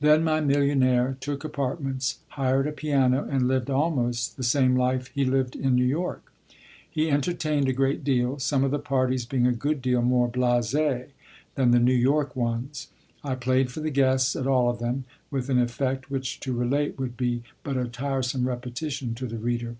[0.00, 5.24] Then my millionaire took apartments, hired a piano, and lived almost the same life he
[5.24, 6.30] lived in New York.
[6.90, 11.06] He entertained a great deal, some of the parties being a good deal more blasé
[11.54, 12.88] than the New York ones.
[13.24, 16.98] I played for the guests at all of them with an effect which to relate
[16.98, 19.76] would be but a tiresome repetition to the reader.